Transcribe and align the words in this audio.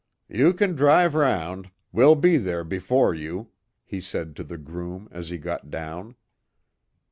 "You 0.29 0.53
can 0.55 0.73
drive 0.73 1.13
round; 1.13 1.69
we'll 1.91 2.15
be 2.15 2.37
there 2.37 2.63
before 2.63 3.13
you," 3.13 3.51
he 3.85 4.01
said 4.01 4.35
to 4.37 4.43
the 4.43 4.57
groom 4.57 5.07
as 5.11 5.29
he 5.29 5.37
got 5.37 5.69
down. 5.69 6.15